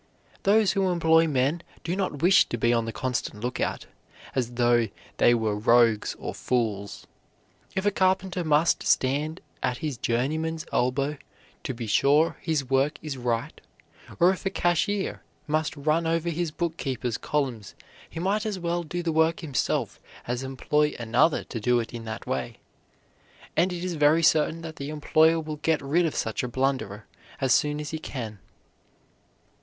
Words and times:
"Those 0.41 0.71
who 0.71 0.89
employ 0.89 1.27
men 1.27 1.61
do 1.83 1.95
not 1.95 2.23
wish 2.23 2.45
to 2.49 2.57
be 2.57 2.73
on 2.73 2.85
the 2.85 2.91
constant 2.91 3.43
lookout, 3.43 3.85
as 4.33 4.53
though 4.55 4.87
they 5.17 5.35
were 5.35 5.55
rogues 5.55 6.15
or 6.17 6.33
fools. 6.33 7.05
If 7.75 7.85
a 7.85 7.91
carpenter 7.91 8.43
must 8.43 8.81
stand 8.81 9.41
at 9.61 9.77
his 9.77 9.99
journeyman's 9.99 10.65
elbow 10.73 11.17
to 11.63 11.73
be 11.75 11.85
sure 11.85 12.37
his 12.41 12.67
work 12.67 12.97
is 13.03 13.15
right, 13.15 13.61
or 14.19 14.31
if 14.31 14.43
a 14.43 14.49
cashier 14.49 15.21
must 15.45 15.77
run 15.77 16.07
over 16.07 16.29
his 16.31 16.49
bookkeeper's 16.49 17.19
columns, 17.19 17.75
he 18.09 18.19
might 18.19 18.43
as 18.43 18.57
well 18.57 18.81
do 18.81 19.03
the 19.03 19.11
work 19.11 19.41
himself 19.41 19.99
as 20.25 20.41
employ 20.41 20.95
another 20.97 21.43
to 21.43 21.59
do 21.59 21.79
it 21.79 21.93
in 21.93 22.05
that 22.05 22.25
way; 22.25 22.57
and 23.55 23.71
it 23.71 23.83
is 23.83 23.93
very 23.93 24.23
certain 24.23 24.63
that 24.63 24.77
the 24.77 24.89
employer 24.89 25.39
will 25.39 25.57
get 25.57 25.79
rid 25.79 26.07
of 26.07 26.15
such 26.15 26.41
a 26.41 26.47
blunderer 26.47 27.05
as 27.39 27.53
soon 27.53 27.79
as 27.79 27.91
he 27.91 27.99
can." 27.99 28.39